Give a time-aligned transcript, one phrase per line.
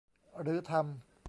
[0.41, 0.85] หรือทำ